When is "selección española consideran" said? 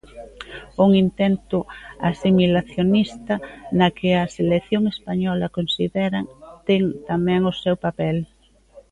4.37-6.25